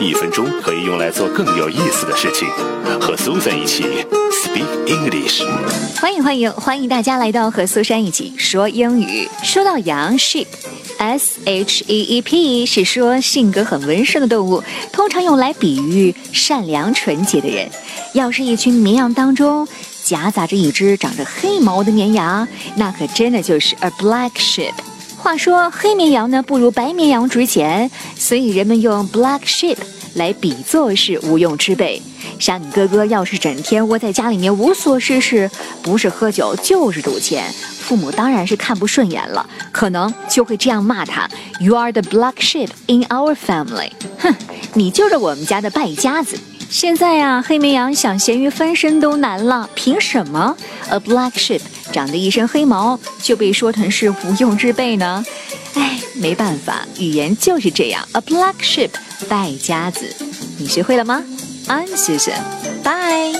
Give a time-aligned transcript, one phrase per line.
[0.00, 2.48] 一分钟可以用来做更有意思的事情。
[3.00, 3.84] 和苏珊一起
[4.32, 5.42] speak English。
[6.00, 9.28] 欢迎欢迎欢迎大家来到和苏珊一起说英语。
[9.42, 14.62] 说到羊 sheep，s h e e p 是说性格很温顺的动物，
[14.92, 17.68] 通常用来比喻善良纯洁的人。
[18.12, 19.66] 要是一群绵羊当中
[20.04, 24.72] 夹杂着一只长着黑毛的绵羊，那可真的就是 a black sheep。
[25.24, 29.78] 话说黑绵羊呢不如白绵羊值钱，所以人们用 black sheep
[30.16, 32.02] 来比作是无用之辈。
[32.38, 35.50] 像你哥哥要是整天窝在家里面无所事事，
[35.82, 37.50] 不是喝酒就是赌钱，
[37.80, 41.26] 父母当然是看不顺眼了，可能就会这样骂他
[41.58, 44.34] ：“You are the black sheep in our family。”哼，
[44.74, 46.38] 你就是我们家的败家子。
[46.68, 50.54] 现在呀，黑绵羊想咸鱼翻身都难了，凭什么
[50.90, 51.60] a black sheep
[51.94, 55.24] 长得一身黑毛就被说成是无用之辈呢？
[55.74, 58.90] 哎，没办法，语言就是这样，a black sheep
[59.28, 60.12] 败家子。
[60.58, 61.22] 你学会了吗
[61.68, 62.42] ？I'm Susan，
[62.82, 63.32] 拜。